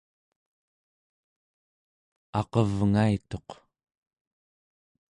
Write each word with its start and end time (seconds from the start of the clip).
aqevngaituq 2.39 3.49